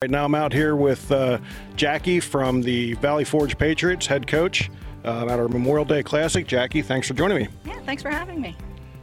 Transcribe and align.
Right 0.00 0.12
now, 0.12 0.26
I'm 0.26 0.34
out 0.36 0.52
here 0.52 0.76
with 0.76 1.10
uh, 1.10 1.38
Jackie 1.74 2.20
from 2.20 2.62
the 2.62 2.94
Valley 2.94 3.24
Forge 3.24 3.58
Patriots, 3.58 4.06
head 4.06 4.28
coach 4.28 4.70
uh, 5.04 5.26
at 5.26 5.40
our 5.40 5.48
Memorial 5.48 5.84
Day 5.84 6.04
Classic. 6.04 6.46
Jackie, 6.46 6.82
thanks 6.82 7.08
for 7.08 7.14
joining 7.14 7.38
me. 7.38 7.48
Yeah, 7.64 7.80
thanks 7.80 8.04
for 8.04 8.08
having 8.08 8.40
me. 8.40 8.56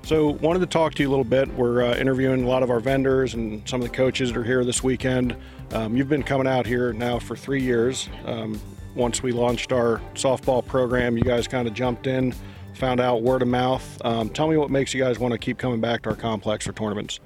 So, 0.04 0.30
wanted 0.30 0.60
to 0.60 0.68
talk 0.68 0.94
to 0.94 1.04
you 1.04 1.10
a 1.10 1.12
little 1.12 1.26
bit. 1.26 1.54
We're 1.56 1.84
uh, 1.84 1.98
interviewing 1.98 2.46
a 2.46 2.48
lot 2.48 2.64
of 2.64 2.70
our 2.70 2.80
vendors 2.80 3.34
and 3.34 3.68
some 3.68 3.82
of 3.82 3.90
the 3.90 3.94
coaches 3.94 4.32
that 4.32 4.40
are 4.40 4.44
here 4.46 4.64
this 4.64 4.84
weekend. 4.84 5.36
Um, 5.74 5.98
you've 5.98 6.08
been 6.08 6.24
coming 6.24 6.48
out 6.48 6.66
here 6.66 6.94
now 6.94 7.20
for 7.20 7.36
three 7.36 7.62
years. 7.62 8.08
Um, 8.24 8.58
once 8.96 9.22
we 9.22 9.34
launched 9.34 9.74
our 9.74 10.00
softball 10.14 10.66
program, 10.66 11.18
you 11.18 11.26
guys 11.26 11.46
kind 11.46 11.68
of 11.68 11.74
jumped 11.74 12.08
in, 12.08 12.34
found 12.74 13.02
out 13.02 13.22
word 13.22 13.42
of 13.42 13.50
mouth. 13.50 14.02
Um, 14.06 14.30
tell 14.30 14.48
me 14.48 14.56
what 14.56 14.70
makes 14.70 14.94
you 14.94 15.04
guys 15.04 15.20
want 15.20 15.34
to 15.34 15.38
keep 15.38 15.58
coming 15.58 15.82
back 15.82 16.04
to 16.04 16.12
our 16.12 16.16
complex 16.16 16.66
for 16.66 16.72
tournaments. 16.72 17.20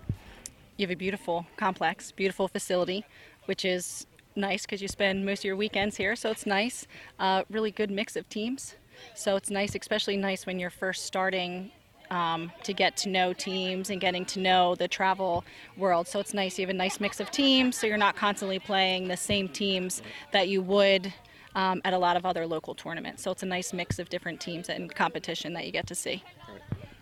You 0.78 0.88
have 0.88 0.92
a 0.92 0.96
beautiful 0.96 1.46
complex, 1.58 2.12
beautiful 2.14 2.48
facility 2.48 3.06
which 3.50 3.66
is 3.66 4.06
nice 4.36 4.62
because 4.62 4.80
you 4.80 4.88
spend 4.88 5.26
most 5.26 5.40
of 5.40 5.46
your 5.46 5.56
weekends 5.56 5.98
here, 5.98 6.16
so 6.16 6.30
it's 6.30 6.46
nice. 6.46 6.86
Uh, 7.18 7.42
really 7.50 7.72
good 7.72 7.90
mix 7.90 8.16
of 8.16 8.30
teams, 8.30 8.76
so 9.16 9.36
it's 9.36 9.50
nice, 9.50 9.74
especially 9.74 10.18
nice 10.18 10.46
when 10.46 10.60
you're 10.60 10.70
first 10.70 11.08
starting 11.08 11.72
um, 12.12 12.52
to 12.62 12.72
get 12.72 12.96
to 12.98 13.10
know 13.10 13.34
teams 13.34 13.90
and 13.90 14.00
getting 14.00 14.26
to 14.26 14.40
know 14.40 14.76
the 14.76 14.88
travel 14.88 15.44
world. 15.78 16.08
So 16.08 16.20
it's 16.20 16.32
nice. 16.32 16.60
You 16.60 16.68
have 16.68 16.76
a 16.76 16.78
nice 16.78 17.00
mix 17.00 17.20
of 17.20 17.32
teams, 17.32 17.76
so 17.76 17.88
you're 17.88 17.98
not 17.98 18.16
constantly 18.16 18.60
playing 18.60 19.08
the 19.08 19.18
same 19.18 19.48
teams 19.48 20.04
that 20.32 20.48
you 20.48 20.62
would 20.62 21.12
um, 21.56 21.82
at 21.84 21.94
a 21.94 21.98
lot 21.98 22.18
of 22.18 22.28
other 22.28 22.46
local 22.46 22.76
tournaments. 22.76 23.24
So 23.24 23.32
it's 23.32 23.42
a 23.42 23.48
nice 23.48 23.74
mix 23.74 23.98
of 23.98 24.10
different 24.10 24.40
teams 24.40 24.70
and 24.70 24.94
competition 24.94 25.54
that 25.54 25.66
you 25.66 25.72
get 25.72 25.88
to 25.88 25.96
see. 25.96 26.24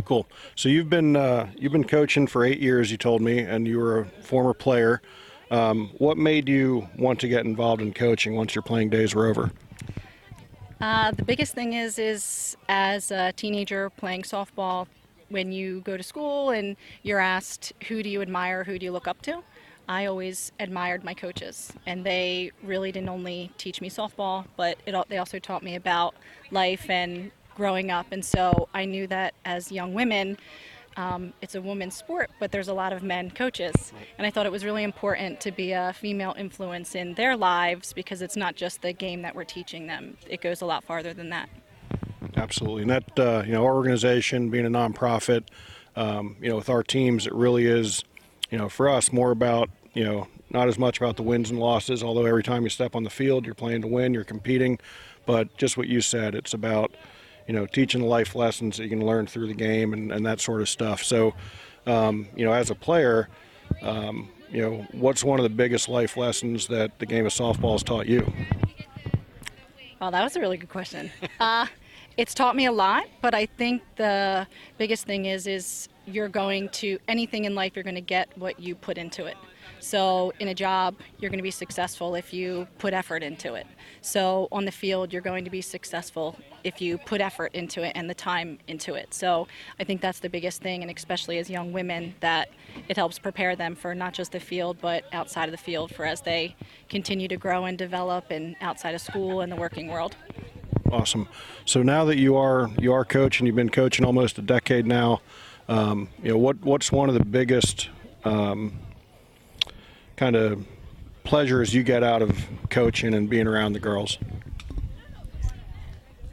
Cool. 0.06 0.26
So 0.56 0.70
you've 0.70 0.90
been 0.90 1.18
uh, 1.18 1.50
you've 1.58 1.74
been 1.74 1.84
coaching 1.84 2.26
for 2.26 2.46
eight 2.46 2.62
years, 2.62 2.90
you 2.90 2.96
told 2.96 3.22
me, 3.22 3.40
and 3.40 3.68
you 3.68 3.80
were 3.80 4.00
a 4.00 4.24
former 4.24 4.54
player. 4.54 5.02
Um, 5.50 5.92
what 5.98 6.18
made 6.18 6.50
you 6.50 6.88
want 6.98 7.20
to 7.22 7.28
get 7.28 7.46
involved 7.46 7.82
in 7.82 7.94
coaching 7.94 8.36
once 8.36 8.54
your 8.54 8.62
playing 8.62 8.90
days 8.90 9.16
were 9.16 9.28
over? 9.28 9.52
Uh, 10.80 11.12
the 11.12 11.24
biggest 11.24 11.54
thing 11.54 11.74
is, 11.74 11.98
is 11.98 12.56
as 12.70 13.12
a 13.12 13.32
teenager 13.34 13.90
playing 13.90 14.24
softball, 14.24 14.88
when 15.30 15.52
you 15.52 15.82
go 15.82 15.98
to 15.98 16.04
school 16.04 16.52
and 16.52 16.76
you're 17.04 17.20
asked 17.20 17.74
who 17.88 18.04
do 18.04 18.10
you 18.10 18.22
admire, 18.22 18.64
who 18.64 18.78
do 18.80 18.86
you 18.86 18.92
look 18.92 19.08
up 19.08 19.22
to, 19.24 19.44
I 19.90 20.06
always 20.06 20.52
admired 20.60 21.04
my 21.04 21.14
coaches, 21.14 21.72
and 21.86 22.06
they 22.06 22.52
really 22.62 22.92
didn't 22.92 23.10
only 23.10 23.52
teach 23.58 23.80
me 23.80 23.90
softball, 23.90 24.46
but 24.58 24.78
it, 24.86 24.96
they 25.08 25.18
also 25.18 25.40
taught 25.40 25.64
me 25.64 25.76
about 25.76 26.14
life 26.52 26.90
and 26.90 27.32
growing 27.56 27.90
up. 27.90 28.08
And 28.12 28.24
so 28.24 28.68
I 28.74 28.86
knew 28.86 29.08
that 29.08 29.34
as 29.46 29.72
young 29.72 29.94
women, 29.94 30.38
um, 30.98 31.32
it's 31.42 31.56
a 31.56 31.62
women's 31.62 31.96
sport, 31.96 32.32
but 32.40 32.52
there's 32.52 32.68
a 32.68 32.74
lot 32.74 32.92
of 32.92 33.04
men 33.04 33.30
coaches. 33.32 33.94
And 34.18 34.26
I 34.26 34.32
thought 34.32 34.46
it 34.46 34.52
was 34.52 34.66
really 34.66 34.84
important 34.84 35.40
to 35.42 35.52
be 35.52 35.72
a 35.72 35.94
female 35.94 36.36
influence 36.38 36.96
in 36.96 37.14
their 37.14 37.38
lives 37.38 37.94
because 37.94 38.22
it's 38.22 38.36
not 38.36 38.56
just 38.56 38.82
the 38.82 38.92
game 38.92 39.22
that 39.22 39.36
we're 39.36 39.44
teaching 39.44 39.88
them, 39.88 40.18
it 40.28 40.42
goes 40.42 40.62
a 40.62 40.66
lot 40.66 40.84
farther 40.84 41.14
than 41.14 41.30
that. 41.30 41.50
Absolutely. 42.36 42.82
And 42.82 42.92
that, 42.92 43.20
uh, 43.20 43.44
you 43.46 43.54
know, 43.54 43.64
our 43.66 43.76
organization 43.76 44.50
being 44.50 44.66
a 44.66 44.70
nonprofit, 44.70 45.44
um, 45.96 46.36
you 46.42 46.50
know, 46.50 46.58
with 46.58 46.70
our 46.70 46.84
teams, 46.84 47.26
it 47.26 47.34
really 47.34 47.66
is, 47.66 48.04
you 48.50 48.58
know, 48.58 48.68
for 48.68 48.90
us 48.90 49.12
more 49.12 49.32
about, 49.32 49.70
you 49.94 50.04
know, 50.04 50.28
not 50.50 50.68
as 50.68 50.80
much 50.80 50.98
about 50.98 51.16
the 51.16 51.24
wins 51.24 51.50
and 51.50 51.60
losses, 51.60 52.04
although 52.04 52.26
every 52.26 52.44
time 52.44 52.64
you 52.64 52.70
step 52.70 52.96
on 52.96 53.04
the 53.04 53.10
field, 53.10 53.46
you're 53.46 53.56
playing 53.56 53.82
to 53.82 53.88
win, 53.88 54.14
you're 54.14 54.24
competing. 54.24 54.80
But 55.26 55.56
just 55.58 55.78
what 55.78 55.88
you 55.88 56.02
said, 56.02 56.36
it's 56.36 56.54
about, 56.54 56.96
you 57.48 57.54
know, 57.54 57.66
teaching 57.66 58.02
life 58.02 58.36
lessons 58.36 58.78
that 58.78 58.84
you 58.84 58.90
can 58.90 59.06
learn 59.06 59.26
through 59.26 59.48
the 59.48 59.54
game 59.54 59.94
and, 59.94 60.12
and 60.12 60.26
that 60.26 60.40
sort 60.40 60.62
of 60.62 60.70
stuff. 60.70 61.04
So, 61.04 61.34
um, 61.86 62.28
you 62.36 62.46
know, 62.46 62.52
as 62.52 62.70
a 62.70 62.76
player, 62.76 63.30
um, 63.82 64.30
you 64.52 64.62
know, 64.62 64.86
what's 64.92 65.24
one 65.24 65.40
of 65.40 65.44
the 65.44 65.50
biggest 65.50 65.90
life 65.90 66.18
lessons 66.18 66.68
that 66.68 67.00
the 67.00 67.06
game 67.06 67.26
of 67.26 67.32
softball 67.32 67.74
has 67.74 67.84
taught 67.84 68.08
you? 68.08 68.32
Well, 70.00 70.12
that 70.12 70.24
was 70.24 70.36
a 70.36 70.40
really 70.40 70.58
good 70.58 70.70
question. 70.70 71.12
Uh, 71.40 71.68
it's 72.18 72.34
taught 72.34 72.56
me 72.56 72.66
a 72.66 72.72
lot, 72.72 73.06
but 73.22 73.36
I 73.36 73.46
think 73.46 73.84
the 73.96 74.48
biggest 74.80 75.06
thing 75.06 75.26
is 75.26 75.46
is 75.46 75.88
you're 76.08 76.30
going 76.30 76.68
to 76.70 76.98
anything 77.08 77.46
in 77.46 77.54
life 77.54 77.74
you're 77.76 77.84
going 77.84 77.94
to 77.94 78.02
get 78.02 78.28
what 78.36 78.60
you 78.60 78.74
put 78.74 78.98
into 78.98 79.26
it. 79.26 79.38
So 79.80 80.34
in 80.40 80.48
a 80.50 80.54
job, 80.54 80.96
you're 81.20 81.30
going 81.30 81.40
to 81.40 81.44
be 81.44 81.52
successful 81.52 82.16
if 82.16 82.34
you 82.34 82.68
put 82.78 82.94
effort 82.94 83.24
into 83.24 83.54
it. 83.54 83.68
So 84.02 84.48
on 84.52 84.66
the 84.66 84.72
field, 84.72 85.14
you're 85.14 85.22
going 85.22 85.44
to 85.46 85.50
be 85.50 85.62
successful 85.62 86.38
if 86.64 86.82
you 86.82 86.98
put 86.98 87.22
effort 87.22 87.54
into 87.54 87.84
it 87.84 87.94
and 87.96 88.10
the 88.10 88.14
time 88.14 88.60
into 88.68 88.96
it. 88.96 89.14
So 89.14 89.48
I 89.80 89.84
think 89.84 90.02
that's 90.02 90.20
the 90.20 90.30
biggest 90.30 90.62
thing, 90.62 90.82
and 90.82 90.92
especially 90.92 91.38
as 91.38 91.50
young 91.50 91.72
women, 91.72 92.16
that 92.20 92.50
it 92.90 92.98
helps 92.98 93.20
prepare 93.20 93.56
them 93.56 93.76
for 93.76 93.96
not 93.96 94.14
just 94.14 94.32
the 94.32 94.40
field, 94.40 94.78
but 94.82 95.06
outside 95.14 95.46
of 95.46 95.52
the 95.52 95.58
field 95.58 95.94
for 95.94 96.06
as 96.06 96.22
they 96.22 96.56
continue 96.90 97.28
to 97.28 97.38
grow 97.38 97.66
and 97.66 97.78
develop 97.78 98.32
and 98.32 98.56
outside 98.62 98.96
of 98.96 99.02
school 99.02 99.42
and 99.42 99.52
the 99.52 99.56
working 99.56 99.88
world. 99.88 100.16
Awesome. 100.92 101.28
So 101.66 101.84
now 101.84 102.06
that 102.06 102.18
you 102.18 102.38
are 102.38 102.70
you 102.80 102.94
are 102.94 103.04
coaching, 103.04 103.46
you've 103.46 103.56
been 103.56 103.70
coaching 103.70 104.06
almost 104.06 104.38
a 104.38 104.42
decade 104.42 104.86
now. 104.86 105.22
Um, 105.68 106.10
you 106.24 106.30
know 106.30 106.38
what 106.38 106.62
what's 106.62 106.92
one 106.92 107.10
of 107.10 107.16
the 107.16 107.26
biggest 107.26 107.90
um, 108.24 108.80
kind 110.18 110.36
of 110.36 110.66
pleasures 111.24 111.74
you 111.74 111.84
get 111.84 112.04
out 112.04 112.22
of 112.22 112.38
coaching 112.70 113.14
and 113.14 113.30
being 113.30 113.48
around 113.48 113.74
the 113.74 113.80
girls? 113.80 114.18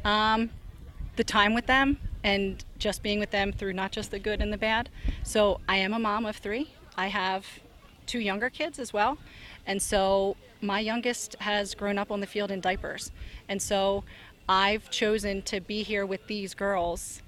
Um, 0.04 0.50
the 1.16 1.24
time 1.24 1.54
with 1.54 1.66
them 1.66 1.98
and 2.24 2.64
just 2.78 3.02
being 3.02 3.20
with 3.20 3.30
them 3.30 3.52
through 3.52 3.74
not 3.74 3.92
just 3.92 4.10
the 4.10 4.18
good 4.18 4.40
and 4.40 4.52
the 4.52 4.58
bad. 4.58 4.88
So 5.22 5.60
I 5.68 5.76
am 5.76 5.92
a 5.92 5.98
mom 5.98 6.26
of 6.26 6.36
three. 6.36 6.70
I 6.96 7.08
have 7.08 7.46
two 8.06 8.18
younger 8.18 8.50
kids 8.50 8.78
as 8.78 8.92
well. 8.92 9.18
And 9.66 9.80
so 9.80 10.36
my 10.60 10.80
youngest 10.80 11.36
has 11.40 11.74
grown 11.74 11.98
up 11.98 12.10
on 12.10 12.20
the 12.20 12.26
field 12.26 12.50
in 12.50 12.60
diapers. 12.60 13.12
And 13.48 13.60
so 13.60 14.04
I've 14.48 14.90
chosen 14.90 15.42
to 15.42 15.60
be 15.60 15.82
here 15.82 16.06
with 16.06 16.26
these 16.26 16.54
girls 16.54 17.22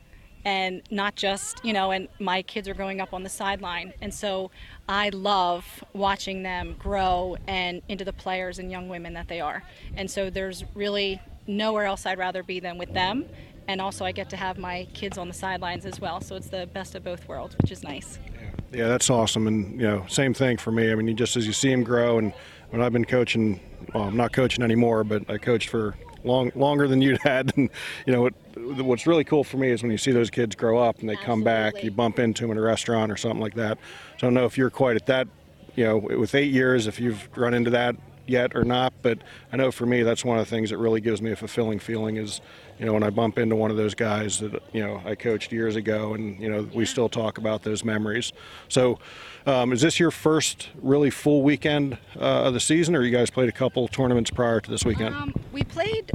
and 0.46 0.80
not 0.92 1.16
just, 1.16 1.62
you 1.64 1.72
know, 1.72 1.90
and 1.90 2.06
my 2.20 2.40
kids 2.40 2.68
are 2.68 2.74
growing 2.74 3.00
up 3.00 3.12
on 3.12 3.24
the 3.24 3.28
sideline. 3.28 3.92
And 4.00 4.14
so 4.14 4.52
I 4.88 5.08
love 5.08 5.64
watching 5.92 6.44
them 6.44 6.76
grow 6.78 7.36
and 7.48 7.82
into 7.88 8.04
the 8.04 8.12
players 8.12 8.60
and 8.60 8.70
young 8.70 8.88
women 8.88 9.12
that 9.14 9.26
they 9.26 9.40
are. 9.40 9.64
And 9.96 10.08
so 10.08 10.30
there's 10.30 10.62
really 10.72 11.20
nowhere 11.48 11.84
else 11.84 12.06
I'd 12.06 12.18
rather 12.18 12.44
be 12.44 12.60
than 12.60 12.78
with 12.78 12.94
them. 12.94 13.26
And 13.66 13.80
also, 13.80 14.04
I 14.04 14.12
get 14.12 14.30
to 14.30 14.36
have 14.36 14.56
my 14.58 14.86
kids 14.94 15.18
on 15.18 15.26
the 15.26 15.34
sidelines 15.34 15.84
as 15.84 16.00
well. 16.00 16.20
So 16.20 16.36
it's 16.36 16.46
the 16.46 16.68
best 16.72 16.94
of 16.94 17.02
both 17.02 17.26
worlds, 17.26 17.56
which 17.60 17.72
is 17.72 17.82
nice. 17.82 18.20
Yeah, 18.32 18.78
yeah 18.78 18.88
that's 18.88 19.10
awesome. 19.10 19.48
And, 19.48 19.72
you 19.72 19.88
know, 19.88 20.06
same 20.08 20.32
thing 20.32 20.58
for 20.58 20.70
me. 20.70 20.92
I 20.92 20.94
mean, 20.94 21.08
you 21.08 21.14
just 21.14 21.36
as 21.36 21.48
you 21.48 21.52
see 21.52 21.70
them 21.70 21.82
grow, 21.82 22.18
and 22.18 22.32
when 22.70 22.80
I've 22.80 22.92
been 22.92 23.04
coaching, 23.04 23.58
well, 23.92 24.04
I'm 24.04 24.16
not 24.16 24.32
coaching 24.32 24.62
anymore, 24.62 25.02
but 25.02 25.28
I 25.28 25.38
coached 25.38 25.70
for 25.70 25.96
long 26.22 26.52
longer 26.54 26.86
than 26.86 27.02
you'd 27.02 27.18
had. 27.22 27.52
And 27.56 27.68
you 28.06 28.12
know, 28.12 28.22
what, 28.22 28.34
what's 28.74 29.06
really 29.06 29.24
cool 29.24 29.44
for 29.44 29.56
me 29.56 29.70
is 29.70 29.82
when 29.82 29.90
you 29.90 29.98
see 29.98 30.12
those 30.12 30.30
kids 30.30 30.54
grow 30.54 30.78
up 30.78 31.00
and 31.00 31.08
they 31.08 31.14
Absolutely. 31.14 31.26
come 31.26 31.44
back, 31.44 31.84
you 31.84 31.90
bump 31.90 32.18
into 32.18 32.42
them 32.42 32.52
in 32.52 32.58
a 32.58 32.62
restaurant 32.62 33.10
or 33.12 33.16
something 33.16 33.40
like 33.40 33.54
that. 33.54 33.78
So 34.18 34.26
I 34.26 34.28
don't 34.28 34.34
know 34.34 34.46
if 34.46 34.56
you're 34.58 34.70
quite 34.70 34.96
at 34.96 35.06
that, 35.06 35.28
you 35.74 35.84
know, 35.84 35.96
with 35.96 36.34
eight 36.34 36.52
years, 36.52 36.86
if 36.86 37.00
you've 37.00 37.28
run 37.36 37.54
into 37.54 37.70
that 37.70 37.96
yet 38.28 38.54
or 38.54 38.64
not, 38.64 38.92
but 39.02 39.18
I 39.52 39.56
know 39.56 39.70
for 39.70 39.86
me 39.86 40.02
that's 40.02 40.24
one 40.24 40.38
of 40.38 40.44
the 40.44 40.50
things 40.50 40.70
that 40.70 40.78
really 40.78 41.00
gives 41.00 41.22
me 41.22 41.30
a 41.32 41.36
fulfilling 41.36 41.78
feeling 41.78 42.16
is, 42.16 42.40
you 42.78 42.84
know, 42.84 42.92
when 42.92 43.02
I 43.02 43.10
bump 43.10 43.38
into 43.38 43.56
one 43.56 43.70
of 43.70 43.76
those 43.76 43.94
guys 43.94 44.40
that 44.40 44.62
you 44.72 44.84
know 44.84 45.00
I 45.04 45.14
coached 45.14 45.52
years 45.52 45.76
ago, 45.76 46.14
and 46.14 46.38
you 46.40 46.50
know 46.50 46.68
we 46.74 46.84
still 46.84 47.08
talk 47.08 47.38
about 47.38 47.62
those 47.62 47.84
memories. 47.84 48.32
So, 48.68 48.98
um, 49.46 49.72
is 49.72 49.80
this 49.80 49.98
your 49.98 50.10
first 50.10 50.68
really 50.82 51.10
full 51.10 51.42
weekend 51.42 51.98
uh, 52.16 52.44
of 52.44 52.54
the 52.54 52.60
season, 52.60 52.94
or 52.94 53.02
you 53.02 53.16
guys 53.16 53.30
played 53.30 53.48
a 53.48 53.52
couple 53.52 53.88
tournaments 53.88 54.30
prior 54.30 54.60
to 54.60 54.70
this 54.70 54.84
weekend? 54.84 55.14
Um, 55.14 55.34
we 55.52 55.62
played 55.62 56.12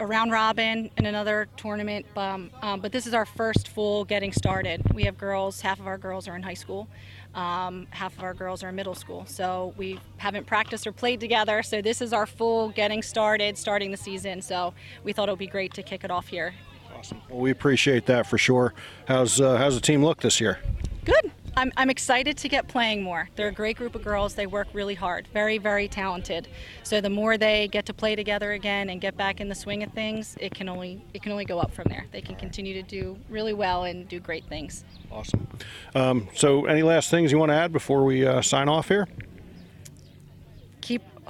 a 0.00 0.06
round 0.06 0.32
robin 0.32 0.90
and 0.96 1.06
another 1.06 1.46
tournament, 1.56 2.06
um, 2.16 2.50
um, 2.62 2.80
but 2.80 2.90
this 2.90 3.06
is 3.06 3.12
our 3.12 3.26
first 3.26 3.68
full 3.68 4.04
getting 4.06 4.32
started. 4.32 4.82
We 4.94 5.04
have 5.04 5.18
girls, 5.18 5.60
half 5.60 5.78
of 5.78 5.86
our 5.86 5.98
girls 5.98 6.26
are 6.26 6.34
in 6.34 6.42
high 6.42 6.54
school, 6.54 6.88
um, 7.34 7.86
half 7.90 8.16
of 8.16 8.24
our 8.24 8.34
girls 8.34 8.64
are 8.64 8.70
in 8.70 8.74
middle 8.74 8.94
school. 8.94 9.24
So 9.26 9.74
we 9.76 10.00
haven't 10.16 10.46
practiced 10.46 10.86
or 10.86 10.92
played 10.92 11.20
together. 11.20 11.62
So 11.62 11.82
this 11.82 12.00
is 12.00 12.12
our 12.12 12.26
full 12.26 12.70
getting 12.70 13.02
started, 13.02 13.58
starting 13.58 13.90
the 13.90 13.96
season. 13.96 14.40
So 14.40 14.72
we 15.04 15.12
thought 15.12 15.28
it 15.28 15.32
would 15.32 15.38
be 15.38 15.46
great 15.46 15.74
to 15.74 15.82
kick 15.82 16.02
it 16.02 16.10
off 16.10 16.28
here. 16.28 16.54
Awesome. 16.96 17.20
Well, 17.28 17.40
we 17.40 17.50
appreciate 17.50 18.06
that 18.06 18.26
for 18.26 18.38
sure. 18.38 18.74
How's 19.06 19.40
uh, 19.40 19.56
how's 19.58 19.74
the 19.74 19.80
team 19.80 20.04
look 20.04 20.20
this 20.20 20.40
year? 20.40 20.58
Good. 21.04 21.30
I'm, 21.56 21.72
I'm 21.76 21.90
excited 21.90 22.36
to 22.38 22.48
get 22.48 22.68
playing 22.68 23.02
more. 23.02 23.28
They're 23.36 23.48
a 23.48 23.52
great 23.52 23.76
group 23.76 23.94
of 23.94 24.02
girls. 24.02 24.34
They 24.34 24.46
work 24.46 24.68
really 24.72 24.94
hard, 24.94 25.26
very, 25.28 25.58
very 25.58 25.88
talented. 25.88 26.48
So 26.82 27.00
the 27.00 27.10
more 27.10 27.36
they 27.38 27.68
get 27.68 27.86
to 27.86 27.94
play 27.94 28.16
together 28.16 28.52
again 28.52 28.90
and 28.90 29.00
get 29.00 29.16
back 29.16 29.40
in 29.40 29.48
the 29.48 29.54
swing 29.54 29.82
of 29.82 29.92
things, 29.92 30.36
it 30.40 30.54
can 30.54 30.68
only 30.68 31.02
it 31.14 31.22
can 31.22 31.32
only 31.32 31.44
go 31.44 31.58
up 31.58 31.72
from 31.72 31.86
there. 31.88 32.06
They 32.12 32.20
can 32.20 32.36
continue 32.36 32.74
to 32.74 32.82
do 32.82 33.18
really 33.28 33.52
well 33.52 33.84
and 33.84 34.08
do 34.08 34.20
great 34.20 34.44
things. 34.46 34.84
Awesome. 35.10 35.46
Um, 35.94 36.28
so, 36.34 36.66
any 36.66 36.82
last 36.82 37.10
things 37.10 37.32
you 37.32 37.38
want 37.38 37.50
to 37.50 37.56
add 37.56 37.72
before 37.72 38.04
we 38.04 38.26
uh, 38.26 38.42
sign 38.42 38.68
off 38.68 38.88
here? 38.88 39.08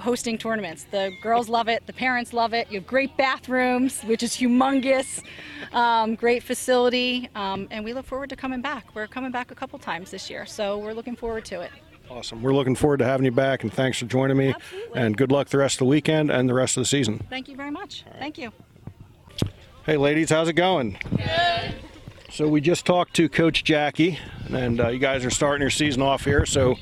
Keep 0.01 0.05
hosting 0.05 0.37
tournaments. 0.39 0.85
The 0.89 1.11
girls 1.21 1.47
love 1.47 1.67
it. 1.67 1.85
The 1.85 1.93
parents 1.93 2.33
love 2.33 2.53
it. 2.53 2.71
You 2.71 2.79
have 2.79 2.87
great 2.87 3.15
bathrooms, 3.17 4.01
which 4.01 4.23
is 4.23 4.35
humongous. 4.35 5.21
Um, 5.73 6.15
great 6.15 6.41
facility, 6.41 7.29
um, 7.35 7.67
and 7.69 7.85
we 7.85 7.93
look 7.93 8.07
forward 8.07 8.29
to 8.31 8.35
coming 8.35 8.61
back. 8.61 8.95
We're 8.95 9.05
coming 9.05 9.31
back 9.31 9.51
a 9.51 9.55
couple 9.55 9.77
times 9.77 10.09
this 10.09 10.27
year, 10.27 10.47
so 10.47 10.79
we're 10.79 10.93
looking 10.93 11.15
forward 11.15 11.45
to 11.45 11.61
it. 11.61 11.69
Awesome. 12.09 12.41
We're 12.41 12.53
looking 12.53 12.73
forward 12.73 12.97
to 12.97 13.05
having 13.05 13.25
you 13.25 13.31
back, 13.31 13.61
and 13.61 13.71
thanks 13.71 13.99
for 13.99 14.05
joining 14.05 14.37
me. 14.37 14.53
Absolutely. 14.55 14.99
And 14.99 15.15
good 15.15 15.31
luck 15.31 15.49
the 15.49 15.59
rest 15.59 15.75
of 15.75 15.79
the 15.79 15.85
weekend 15.85 16.31
and 16.31 16.49
the 16.49 16.55
rest 16.55 16.77
of 16.77 16.81
the 16.81 16.87
season. 16.87 17.21
Thank 17.29 17.47
you 17.47 17.55
very 17.55 17.71
much. 17.71 18.03
Thank 18.17 18.39
you. 18.39 18.51
Hey, 19.85 19.97
ladies, 19.97 20.31
how's 20.31 20.49
it 20.49 20.53
going? 20.53 20.97
Good. 21.15 21.75
So 22.31 22.47
we 22.47 22.59
just 22.59 22.87
talked 22.87 23.13
to 23.17 23.29
Coach 23.29 23.63
Jackie, 23.63 24.17
and 24.49 24.81
uh, 24.81 24.87
you 24.87 24.99
guys 24.99 25.23
are 25.25 25.29
starting 25.29 25.61
your 25.61 25.69
season 25.69 26.01
off 26.01 26.25
here. 26.25 26.47
So 26.47 26.75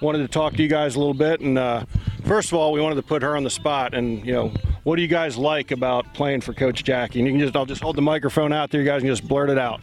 wanted 0.00 0.18
to 0.18 0.28
talk 0.28 0.54
to 0.54 0.62
you 0.62 0.68
guys 0.68 0.96
a 0.96 0.98
little 0.98 1.14
bit. 1.14 1.40
And 1.40 1.58
uh, 1.58 1.84
first 2.26 2.52
of 2.52 2.58
all, 2.58 2.72
we 2.72 2.80
wanted 2.80 2.96
to 2.96 3.02
put 3.02 3.22
her 3.22 3.36
on 3.36 3.44
the 3.44 3.50
spot. 3.50 3.94
And 3.94 4.24
you 4.26 4.32
know, 4.32 4.52
what 4.82 4.96
do 4.96 5.02
you 5.02 5.08
guys 5.08 5.36
like 5.36 5.70
about 5.70 6.12
playing 6.14 6.40
for 6.42 6.52
Coach 6.52 6.84
Jackie? 6.84 7.20
And 7.20 7.26
you 7.26 7.32
can 7.32 7.40
just, 7.40 7.56
I'll 7.56 7.66
just 7.66 7.82
hold 7.82 7.96
the 7.96 8.02
microphone 8.02 8.52
out 8.52 8.70
there. 8.70 8.80
You 8.80 8.86
guys 8.86 9.00
can 9.00 9.08
just 9.08 9.26
blurt 9.26 9.50
it 9.50 9.58
out. 9.58 9.80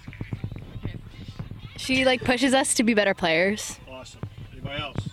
She 1.77 2.05
like 2.05 2.23
pushes 2.23 2.53
us 2.53 2.73
to 2.75 2.83
be 2.83 2.93
better 2.93 3.13
players. 3.13 3.79
Awesome. 3.89 4.21
Anybody 4.51 4.81
else? 4.81 5.09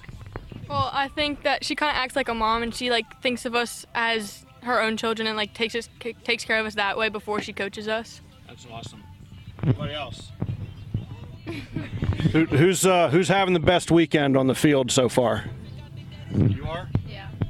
Well, 0.68 0.90
I 0.92 1.08
think 1.08 1.42
that 1.42 1.64
she 1.64 1.74
kind 1.74 1.90
of 1.90 1.96
acts 1.96 2.14
like 2.14 2.28
a 2.28 2.34
mom, 2.34 2.62
and 2.62 2.72
she 2.74 2.90
like 2.90 3.20
thinks 3.22 3.44
of 3.44 3.54
us 3.56 3.86
as 3.94 4.44
her 4.62 4.80
own 4.80 4.96
children, 4.96 5.26
and 5.26 5.36
like 5.36 5.52
takes 5.54 5.74
us 5.74 5.88
c- 6.00 6.12
takes 6.12 6.44
care 6.44 6.60
of 6.60 6.66
us 6.66 6.74
that 6.76 6.96
way 6.96 7.08
before 7.08 7.40
she 7.40 7.52
coaches 7.52 7.88
us. 7.88 8.20
That's 8.46 8.66
awesome. 8.70 9.02
Anybody 9.62 9.94
else? 9.94 10.30
Who, 12.32 12.44
who's 12.44 12.86
uh, 12.86 13.08
who's 13.08 13.26
having 13.26 13.54
the 13.54 13.60
best 13.60 13.90
weekend 13.90 14.36
on 14.36 14.46
the 14.46 14.54
field 14.54 14.92
so 14.92 15.08
far? 15.08 15.46
You 16.32 16.64
are. 16.64 16.88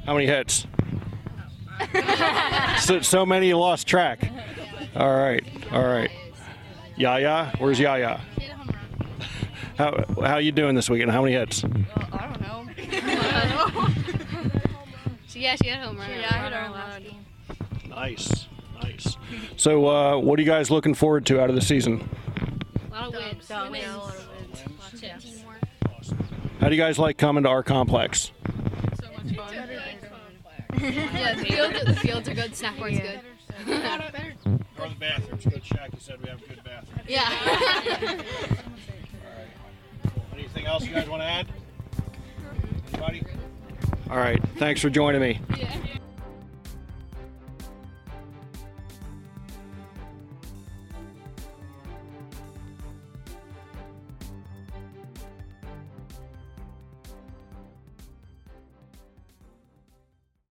Yeah. 0.01 0.05
How 0.05 0.13
many 0.13 0.25
hits? 0.25 0.65
so, 2.85 3.01
so 3.01 3.25
many 3.25 3.47
you 3.47 3.57
lost 3.57 3.87
track. 3.87 4.29
All 4.95 5.15
right, 5.15 5.43
all 5.71 5.83
right. 5.83 6.11
Yaya, 6.95 7.51
where's 7.57 7.79
Yaya? 7.79 8.21
How 9.77 10.05
how 10.23 10.37
you 10.37 10.51
doing 10.51 10.75
this 10.75 10.89
weekend? 10.89 11.11
How 11.11 11.21
many 11.21 11.33
hits? 11.33 11.63
I 11.63 12.27
don't 12.27 12.41
know. 12.41 12.67
she, 15.27 15.39
yeah, 15.39 15.55
she 15.55 15.69
had 15.69 15.81
a 15.81 15.87
home 15.87 15.97
run. 15.97 16.09
Yeah, 16.09 16.27
I 16.29 16.43
hit 16.43 16.51
her 16.53 16.63
home 16.65 16.73
run. 16.73 17.05
Nice, 17.89 18.47
nice. 18.83 19.17
So, 19.55 19.87
uh, 19.87 20.17
what 20.17 20.37
are 20.37 20.41
you 20.41 20.47
guys 20.47 20.69
looking 20.69 20.93
forward 20.93 21.25
to 21.27 21.41
out 21.41 21.49
of 21.49 21.55
the 21.55 21.61
season? 21.61 22.07
A 22.89 22.93
lot 22.93 23.07
of 23.07 23.13
wins. 23.13 23.49
Yeah, 23.49 23.69
wins. 23.69 23.87
a 23.87 23.97
lot 23.97 24.13
How 26.59 26.67
do 26.69 26.75
you 26.75 26.81
guys 26.81 26.99
like 26.99 27.17
coming 27.17 27.43
to 27.43 27.49
our 27.49 27.63
complex? 27.63 28.33
So 30.79 30.85
much 30.85 30.93
fun. 30.95 31.15
Yeah, 31.15 31.33
the 31.35 31.45
fields, 31.45 31.83
the 31.85 31.93
fields 31.95 32.29
are 32.29 32.33
good. 32.33 32.55
Snack 32.55 32.77
board's 32.77 32.99
good. 32.99 33.19
Or 34.79 34.89
the 34.89 34.95
bathrooms. 34.99 35.43
Coach 35.43 35.69
Shaq 35.69 35.99
said 36.01 36.21
we 36.21 36.29
have 36.29 36.39
good 36.47 36.63
bathroom. 36.63 37.01
Yeah. 37.07 38.21
Anything 40.33 40.65
else 40.65 40.85
you 40.85 40.93
guys 40.93 41.07
want 41.07 41.21
to 41.21 41.27
add? 41.27 41.47
Anybody? 42.93 43.23
All 44.09 44.17
right. 44.17 44.41
Thanks 44.57 44.81
for 44.81 44.89
joining 44.89 45.21
me. 45.21 45.39
yeah. 45.57 45.75